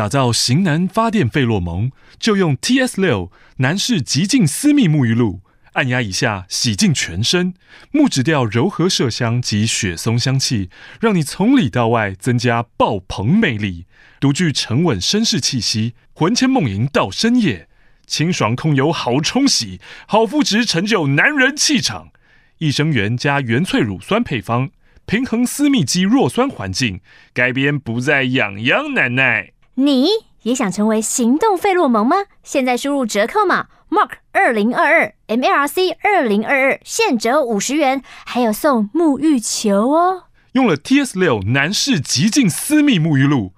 [0.00, 5.42] 打造型男发电费洛蒙，就用 TS 六男士极净私密沐浴露，
[5.74, 7.52] 按压一下，洗净全身，
[7.90, 10.70] 木质调柔和麝香及雪松香气，
[11.02, 13.84] 让你从里到外增加爆棚魅力。
[14.18, 17.68] 独具沉稳绅士气息，魂牵梦萦到深夜，
[18.06, 22.08] 清爽控油好冲洗，好肤质成就男人气场。
[22.56, 24.70] 益生元加原萃乳酸配方，
[25.04, 27.00] 平衡私密肌弱酸环境，
[27.34, 29.52] 改变不再痒痒难耐。
[29.80, 30.10] 你
[30.42, 32.16] 也想成为行动费洛蒙吗？
[32.42, 40.24] 现在输入折扣码 Mark 二零二二 m l r c 二零二二，现折五十元，还有送沐浴球哦。
[40.52, 43.54] 用了 T S 六男士极净私密沐浴露，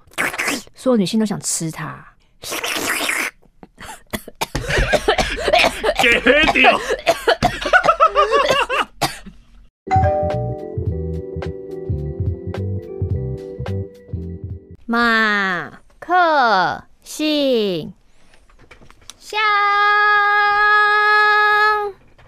[0.76, 2.14] 所有女性都想吃它。
[6.00, 6.20] 给
[6.52, 6.80] 掉。
[14.86, 15.00] 马
[16.22, 17.92] 克信
[19.18, 19.40] 箱，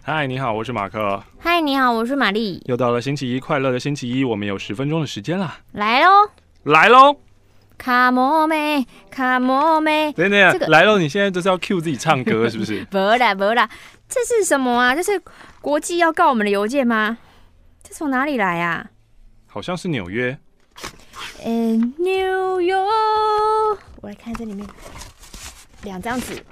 [0.03, 1.23] 嗨，你好，我是马克。
[1.39, 2.61] 嗨，你好，我是玛丽。
[2.67, 5.59] 又到了星期一，快乐的星期一，我们有十分钟的时间啦。
[5.70, 6.28] 来喽，
[6.65, 7.15] 来喽
[7.78, 10.12] ，Come on me，Come on me。
[10.15, 12.84] 等等，这个、来喽，你现在就是要 cue 自己唱歌是不是？
[12.91, 13.70] 不啦不啦，
[14.09, 14.92] 这是什么啊？
[14.97, 15.22] 这是
[15.61, 17.17] 国际要告我们的邮件吗？
[17.84, 18.87] 这从哪里来啊？
[19.47, 20.37] 好像是纽约。
[21.47, 24.67] In New York，我来看这里面
[25.83, 26.42] 两张纸，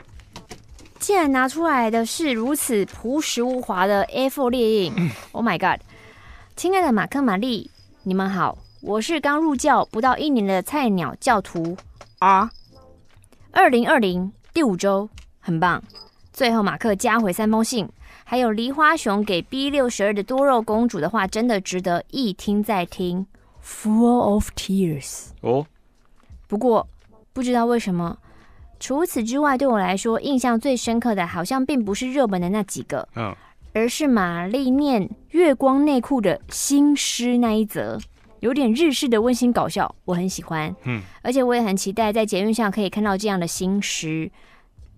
[0.99, 5.11] 竟然拿出来的是如此朴实无华的 A4 列印。
[5.33, 5.81] Oh my god！
[6.57, 7.71] 亲爱的马克、玛丽，
[8.03, 11.75] 你们好，我是刚入教不到一年的菜鸟教徒
[12.19, 12.51] 啊。
[13.51, 15.09] 二零二零第五周，
[15.41, 15.83] 很棒。
[16.35, 17.89] 最后马克加回三封信，
[18.25, 23.27] 还有梨花熊给 B 六十二的多肉公主的话，真的值得一听再听。
[23.65, 25.29] Full of tears。
[25.41, 25.67] 哦，
[26.49, 26.89] 不过
[27.33, 28.19] 不知道为什么，
[28.81, 33.35] 除此之外，对我来说印象最深刻的，好像并不是热门的那几个，嗯，
[33.73, 37.99] 而是玛丽念月光内裤的新诗那一则，
[38.41, 44.31] 有点日式的温馨搞笑，我很喜欢，嗯，而且我也很期待在捷运上可以看到这样的新诗，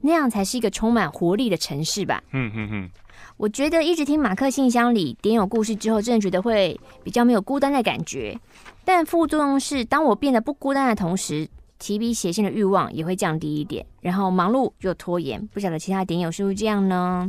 [0.00, 2.90] 那样才是一个充满活力的城市吧，嗯嗯嗯。
[3.36, 8.38] 我觉得一直听马克信箱里点有故事之后，真的觉得会比较没有孤单的感觉。
[8.84, 13.84] 但副作用是，当我变得不孤单的同时，提笔写信的欲望也会降低一点。
[14.00, 17.28] 然后忙碌又拖延，不晓得其他点友是不是这样呢？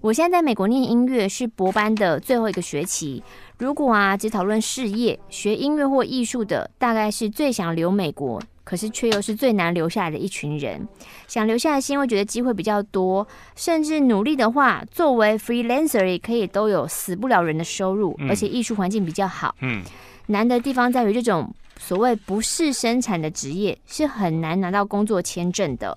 [0.00, 3.22] 我现在在美国念音乐，是博班的最后一个学期。
[3.58, 8.40] 如果啊只讨论事业，学音乐或艺术的，大概是最想留美国。
[8.64, 10.88] 可是却又是最难留下来的一群人，
[11.28, 19.54] 想留下来是因为觉得机会比较多，甚至努力的话，作为 freelancer 也可以都有死不了人的收入，而且艺术环境比较好。
[19.60, 19.84] 嗯，
[20.26, 25.96] 难的地方在于这种所谓不是生产的职业是很难拿到工作签证的，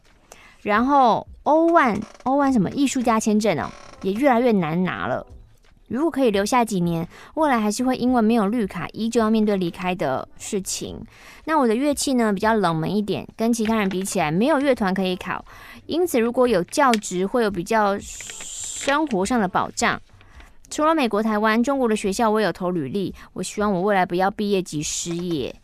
[0.62, 5.26] 然后欧万欧万什么艺术家签证哦，也越来越难拿了。
[5.88, 11.00] 如果可以留下几年，未来还是会因为没有绿卡，依旧要面对离开的事情。
[11.46, 15.44] 那我的乐器呢，比较冷门一点，跟其他人比起来，没有乐团可以考。
[15.86, 20.02] 因此，如果有教职，会有比较生活上的保障。
[20.70, 23.16] 除了美国、台湾、中国的学校，我有投履历。
[23.32, 25.56] 我希望我未来不要毕业即失业。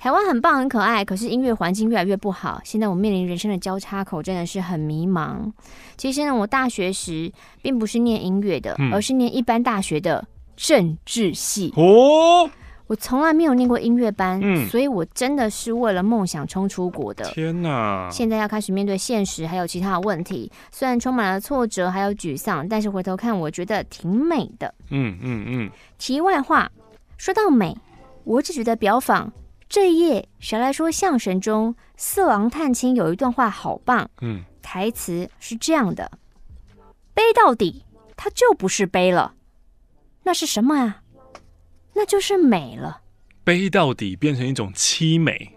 [0.00, 2.58] 台湾很棒很可爱，可是音乐环境越来越不好。
[2.64, 5.52] 现在我面临人生的交叉口，真的是很迷茫。
[5.98, 7.30] 其实呢，我大学时
[7.60, 11.70] 并不是念音乐的，而是念一般大学的政治系。
[11.76, 12.48] 哦，
[12.86, 17.26] 我从来没有念过音乐班，嗯，所以我真的是为了梦想冲出国的。
[17.32, 18.08] 天哪！
[18.10, 20.50] 现在要开始面对现实，还有其他的问题。
[20.72, 24.74] 虽然充满了挫折，还有沮丧，但是回头看，我觉得挺美的。
[24.88, 25.70] 嗯嗯嗯。
[25.98, 26.72] 题外话，
[27.18, 27.76] 说到美，
[28.24, 29.30] 我只觉得表坊。
[29.70, 34.10] 这一夜，谁来说相声中四郎探亲有一段话好棒。
[34.20, 36.10] 嗯，台词是这样的：
[37.14, 37.84] 悲到底，
[38.16, 39.36] 它就不是悲了，
[40.24, 41.02] 那是什么啊？
[41.94, 43.02] 那就是美了。
[43.44, 45.56] 悲到底变成一种凄美。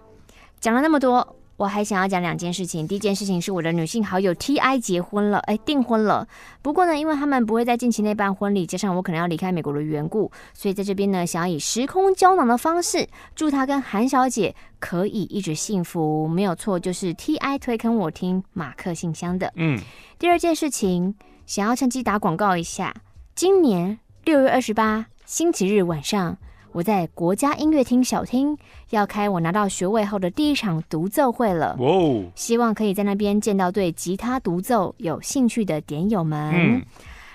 [0.60, 1.36] 讲了那么多。
[1.56, 2.88] 我还想要讲两件事情。
[2.88, 6.28] 第一件事情是我的女性好友 T.I 结婚了，哎，订婚了。
[6.62, 16.28] 不过呢，因为他们不会在近期内办婚礼，加上我可能要离开美国的缘故，所以在这边呢，想要以时空胶囊的方式，祝她跟韩小姐可以一直幸福。
[16.28, 19.52] 没有错，就是 T.I 推坑我听马克信箱的。
[19.56, 19.80] 嗯。
[20.18, 21.16] 第二件事情，
[21.46, 22.94] 想要趁机打广告一下，
[23.36, 26.38] 今年六月二十八星期日晚上。
[26.74, 28.58] 我在国家音乐厅小厅
[28.90, 36.52] 要开我拿到学位后的第一场独奏会了，哦，希望可以在那边见到对吉他独奏有兴趣的点友们。
[36.52, 36.82] 嗯，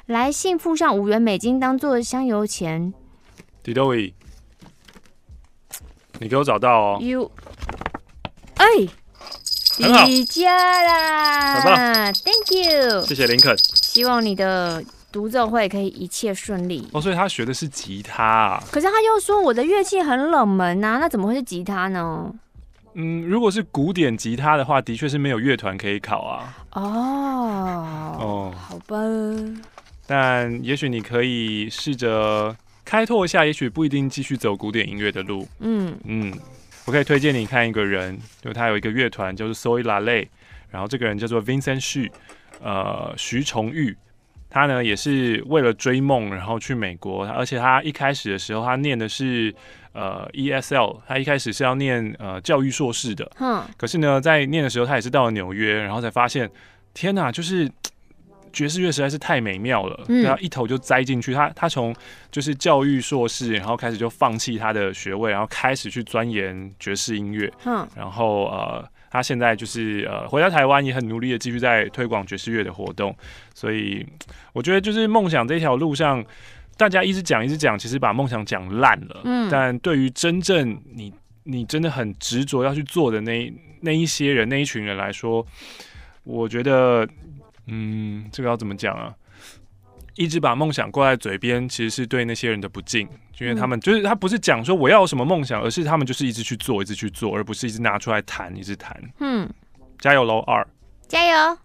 [0.06, 2.92] 来信附上五元美金当做香油钱。
[3.62, 4.12] 迪多维，
[6.18, 6.98] 你给我找到哦。
[7.00, 7.30] You，
[8.56, 8.66] 哎，
[9.78, 10.50] 很好，瑜伽
[10.82, 13.56] 啦，很棒，Thank you，谢谢林肯。
[13.58, 16.86] 希望你的独奏会可以一切顺利。
[16.92, 18.62] 哦，所以他学的是吉他啊？
[18.70, 22.32] 可是他又说我的乐器很冷门啊，那怎么会是吉他呢？
[22.94, 26.56] 嗯，如果是古典吉他的话，的确是没有乐团可以考啊。
[26.72, 28.96] 哦哦，好吧。
[30.06, 35.46] 但也许你可以试着开拓一下，也许不一定继续走古典音乐的路。
[35.60, 36.32] 嗯嗯，
[36.86, 40.28] 我可以推荐你看一个人，就他有一个乐团叫做 Zoe Lallet，
[40.70, 42.10] 然后这个人叫做 Vincent Xu，
[42.60, 43.96] 呃，徐崇玉。
[44.50, 49.54] 他呢也是为了追梦，然后去美国，而且他一开始的时候，他念的是
[49.92, 53.30] 呃 ESL，他一开始是要念呃教育硕士的。
[53.40, 53.62] 嗯。
[53.76, 56.50] 可是呢，在念的时候，他也是到了纽约，然后才发现，
[56.94, 57.70] 天哪，就是。
[58.50, 61.34] 爵士乐实在是太美妙了，嗯、然后一头就栽进去。
[61.34, 61.94] 他他从
[62.30, 67.52] 就是教育硕士，然后开始就放弃他的学位，然后开始去钻研爵士音乐。
[67.66, 73.14] 嗯，然后呃，他现在就是呃回到台湾，也很努力的继续在推广爵士乐的活动。
[73.54, 74.06] 所以
[74.52, 76.24] 我觉得就是梦想这条路上，
[76.76, 79.20] 大家一直讲一直讲，其实把梦想讲烂了。
[79.24, 81.12] 嗯，但对于真正你
[81.44, 85.46] 你真的很执着要去做的那那一些人那一群人来说，
[86.24, 87.08] 我觉得。
[87.70, 89.14] 嗯，这个要怎么讲啊？
[90.18, 99.00] 一直把梦想挂在嘴边，其实是对那些人的不敬，因为他们就是他不是讲说我要有什么梦想，而是他们就是一直去做，一直去做，而不是一直拿出来谈，一直谈。
[99.20, 99.48] 嗯，
[100.00, 100.66] 加油喽，二，
[101.06, 101.56] 加油！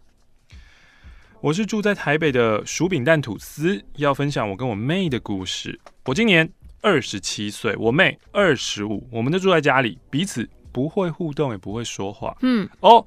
[1.42, 5.80] 我是住在台北的薯饼蛋吐司，要分享我跟我妹的故事。
[6.06, 6.48] 我今年
[6.82, 12.38] 二十七岁，我妹二十五，我们都住在家里，彼此不会互动，也不会说话。
[12.42, 13.04] 嗯，哦，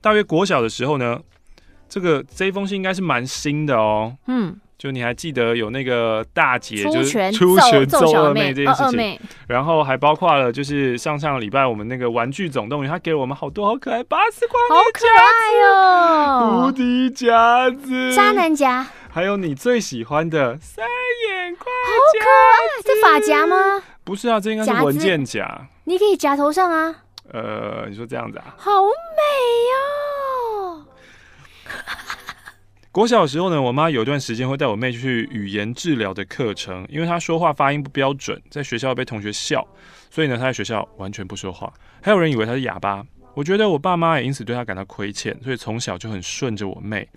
[0.00, 1.20] 大约国小的时候呢。
[1.92, 23.82] 这个这一封信应该是蛮新的哦，嗯，就你还记得有那个大姐就是出拳揍二妹这件事情，然后还包括了就是上上个礼拜我们那个玩具总动员，他给了我们好多好可爱巴斯光，好可爱哦，无敌夹子，渣男夹，还有你最喜欢的三眼瓜，好可爱，这发夹吗？
[24.02, 26.94] 不是啊，这应该是文件夹，你可以夹头上啊，
[27.30, 30.01] 呃，你说这样子啊，好美哦。
[32.92, 39.66] 国小的时候呢，我妈有一段时间会带我妹去语言治疗的课程，因为她说话发音不标准，在学校被同学笑，
[40.10, 41.72] 所以呢，她在学校完全不说话，
[42.02, 43.02] 还有人以为她是哑巴。
[43.32, 47.08] 我觉得我爸妈也因此对她感到亏欠，所以从小就很顺着我妹，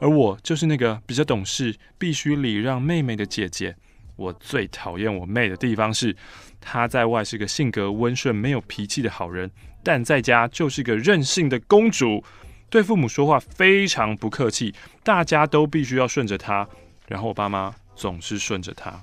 [0.00, 3.76] 而我就是那个比较懂事、必须礼让妹妹的姐姐。
[4.16, 6.16] 我最讨厌我妹的地方是，
[6.60, 9.48] 她在外是个性格温顺、没有脾气的好人，
[9.84, 12.24] 但在家就是个任性的公主。
[12.72, 14.74] 对父母说话非常不客气，
[15.04, 16.66] 大家都必须要顺着他，
[17.06, 18.98] 然后我爸妈总是顺着他。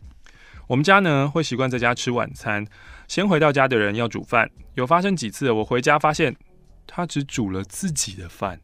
[0.65, 2.65] 我们家呢会习惯在家吃晚餐，
[3.07, 4.49] 先回到家的人要煮饭。
[4.73, 6.35] 有发生几次，我回家发现
[6.87, 8.59] 他只煮了自己的饭，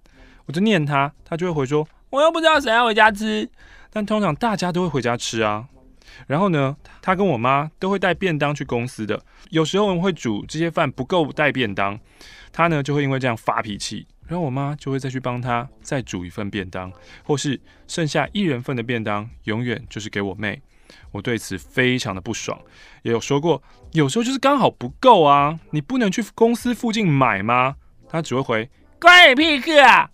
[0.48, 3.48] 我就念他，他就会回说：“我又不知道谁要回家吃。”
[3.94, 5.68] 但通常大家都会回家吃啊。
[6.26, 9.22] 然后呢，他跟我妈都会带便当去公司的，
[9.52, 12.00] 有时候我们会煮这些饭不够带便当，
[12.52, 14.08] 他呢就会因为这样发脾气。
[14.28, 16.92] 然后我妈就会再去帮他再煮一份便当，
[17.24, 20.62] 或是剩下一人份的便当，永远就是给我妹。
[21.12, 22.60] 我对此非常的不爽，
[23.02, 23.62] 也有说过，
[23.94, 27.76] 有时候就是刚好不够啊，你不能去公司附近买吗？
[28.08, 28.70] 她只会回
[29.00, 30.10] 关你屁事啊！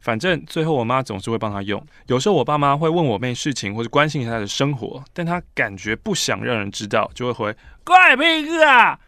[0.00, 1.84] 反正最后我妈总是会帮他用。
[2.06, 8.98] 有时候我爸妈会问我妹事情，或是关心一下她的生活，但她感觉不想让人知道，就会回关你屁事啊！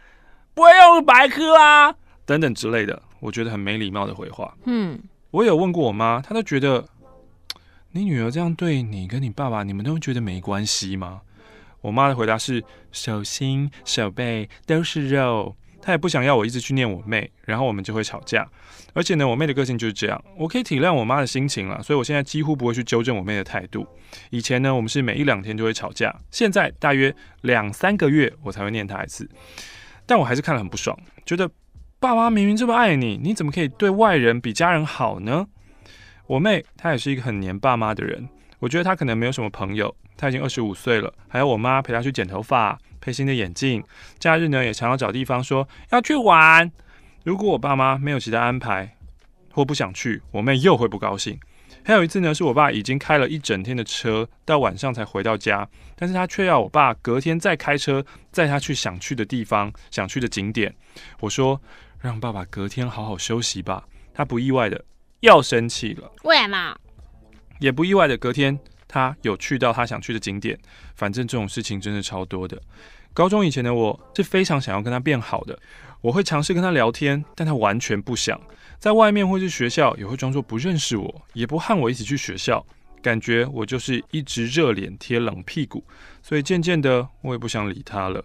[0.54, 1.94] 不会用白科啊！
[2.28, 3.02] 等等之类的。
[3.20, 4.54] 我觉得很没礼貌的回话。
[4.66, 6.86] 嗯，我有问过我妈，她都觉得
[7.92, 11.22] 你女儿这样对你跟你爸爸，你们都觉得没关系吗？
[11.80, 15.56] 我妈的回答是：手心手背都是肉。
[15.80, 18.46] 她也不想要我一直去念我妹，然后我们就会吵架。
[18.92, 23.86] 而且呢，我妹的个性就是这样，我可以体谅我妈的心情了，所以我现在几乎不会去纠正我妹的态度。
[24.30, 29.28] 以前呢，我们是每一两天就会吵架，现在大约两三个月我才会念她一次。
[30.04, 31.50] 但我还是看了很不爽，觉得。
[32.00, 35.48] 爸妈明明这么爱你，你怎么可以对外人比家人好呢？
[36.28, 38.28] 我妹她也是一个很黏爸妈的人，
[38.60, 39.92] 我觉得她可能没有什么朋友。
[40.16, 43.82] 她已经二十五岁了，还有我妈陪她去剪头发、配新的眼镜，
[44.20, 46.70] 假日呢也常常找地方说要去玩。
[47.24, 48.96] 如果我爸妈没有其他安排
[49.50, 51.36] 或不想去，我妹又会不高兴。
[51.84, 60.72] 还有一次呢，是我爸已经开了一整天的车，到晚上才回到家，但是他却要我爸隔天再开车载他去想去的地方、想去的景点。
[61.18, 61.60] 我说。
[62.00, 63.84] 让爸爸隔天好好休息吧。
[64.14, 64.84] 他不意外的
[65.20, 66.10] 要生气了。
[66.24, 66.76] 为什么？
[67.60, 70.58] 也不意外的，隔天他有去到他想去的景点。
[70.94, 72.60] 反正这种事情真的超多的。
[73.14, 75.58] 高中以前的我是非常想要跟他变好的，
[76.00, 78.40] 我会尝试跟他聊天，但他完全不想。
[78.78, 82.64] 在外面或是学校也会装作不认识我，也不和我一起去学校，
[83.02, 85.82] 感觉我就是一直热脸贴冷屁股，
[86.22, 88.24] 所以渐渐的我也不想理他了。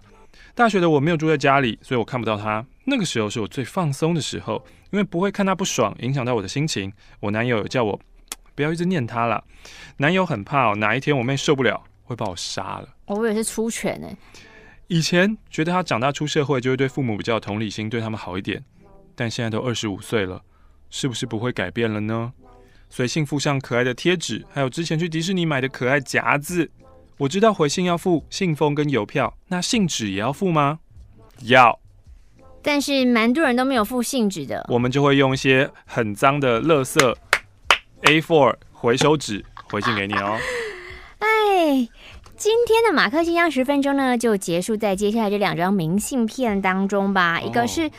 [0.55, 2.63] 大学的我没有住在家里，所以我看不到他。
[2.85, 6.93] 那个时候是我最放松的时候，因为不会看他不爽，影响到我的心情。
[7.19, 7.99] 我男友有叫我
[8.53, 9.43] 不要一直念他了，
[9.97, 12.87] 男友很怕哦，哪一天我妹受不了会把我杀了。
[13.05, 14.07] 我也是出拳呢。
[14.87, 18.63] 以前觉得他长大出社会就会对父母比较同理心，对他们好一点，
[19.15, 20.43] 但现在都二十五岁了，
[20.91, 22.31] 是不是不会改变了呢？
[22.91, 26.69] 随性附上可爱的贴纸，还有之前去迪士尼买的可爱夹子。
[27.19, 30.79] 我知道回信要付信封跟邮票，那信纸也要付吗？
[31.41, 31.79] 要，
[32.61, 34.65] 但是蛮多人都没有付信纸的。
[34.69, 37.15] 我们就会用一些很脏的垃圾
[38.03, 40.37] A4 回收纸回信给你哦。
[41.19, 41.87] 哎，
[42.35, 47.39] 今天的马克信箱十分钟呢，就结束在接下来这两张明信片当中吧。
[47.39, 47.89] 哦、一个是。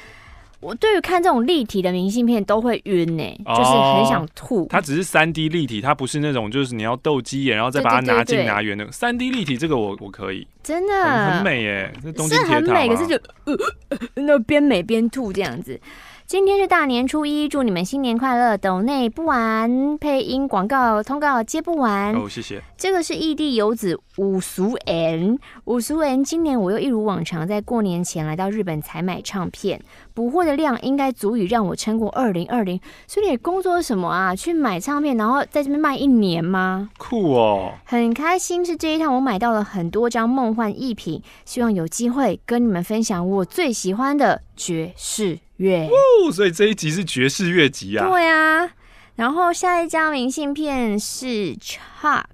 [0.65, 4.67] 我对于看这种立体的明信片都会晕呢、欸，哦、就是很想吐。
[4.71, 8.91] 它只是三 D 立体，它不是那种就是你要斗鸡眼，然后再把它拿近拿远的。
[8.91, 15.79] 三 D 立体这个我我可以，真的很，很美耶、欸，这东西是很美，可是就呃那边美边吐这样子。
[16.27, 18.57] 今天是大年初一，祝你们新年快乐！
[18.57, 22.63] 抖内不完，配音广告通告接不完哦，谢谢。
[22.79, 29.83] 这个是异地游子五俗 N，五俗 N，今年我又一如往常在过年前来到日本采买唱片，
[30.15, 32.81] 补货的量应该足以让我撑过二零二零。
[33.07, 34.35] 所以你工作什么啊？
[34.35, 36.89] 去买唱片，然后在这边卖一年吗？
[36.97, 38.65] 酷哦，很开心。
[38.65, 45.39] 是这一趟我买到了很多张梦幻艺品，希望有机会跟你们分享我最喜欢的爵士。
[45.57, 48.09] 乐哦，所以这一集是爵士乐集啊。
[48.09, 48.71] 对啊，
[49.15, 52.25] 然后下一张明信片是 Chuck。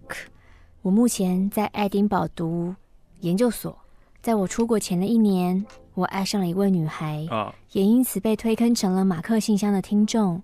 [0.83, 2.75] 我目前在爱丁堡读
[3.21, 3.77] 研究所，
[4.23, 10.43] 在我出国前的一年，我爱上了一位女孩，啊，也因此被推坑成了马克信箱的听众。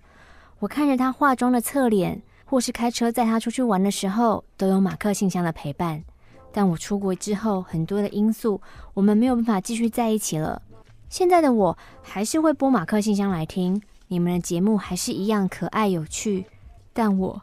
[0.58, 6.04] 我看着她化妆的侧脸，或是开车载她出去玩的时候，都有马克信箱的陪伴。
[6.52, 8.60] 但我出国之后，很多的因素，
[8.92, 10.60] 我们没有办法继续在一起了。
[11.08, 16.44] 现在的我还是会播马克信箱来听，你们的节目还是一样可爱有趣，
[16.92, 17.42] 但我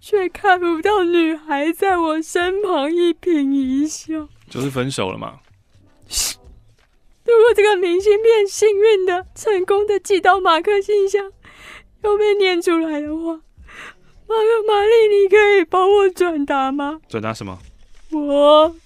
[0.00, 4.28] 却看不到女孩在我身旁一颦一笑。
[4.50, 5.40] 就是分手了嘛？
[7.24, 11.32] 如果这个明信片幸运的、成功的寄到马克信箱，
[12.02, 13.40] 又被念出来的话，
[14.26, 17.00] 马克玛丽，你可以帮我转达吗？
[17.08, 17.58] 转达什么？
[18.10, 18.76] 我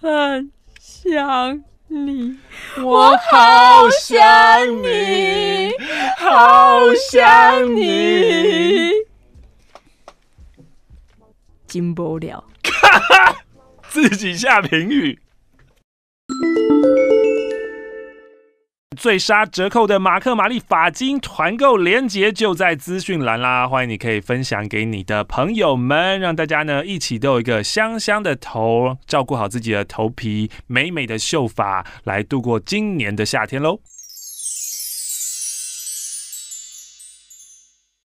[0.00, 1.64] 很想。
[1.92, 2.38] 你，
[2.82, 4.22] 我好想
[4.82, 5.70] 你，
[6.16, 6.80] 好
[7.10, 8.90] 想你，
[11.66, 12.44] 进不了，
[13.88, 15.20] 自己下评语。
[18.96, 33.80] 最杀折扣的马克玛丽发金团购链接就在资讯栏啦，欢迎你可以分享给你的朋友们，让大家呢一起都有一个香香的头，照顾好自己的头皮，美美的秀发，来度过今年的夏天喽。